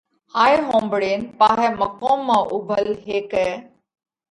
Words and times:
هائي 0.35 0.57
ۿومڀۯينَ 0.69 1.19
پاهئہ 1.41 1.69
مقوم 1.83 2.19
مانه 2.31 2.47
اُوڀل 2.53 2.89
هيڪئہ 3.05 3.49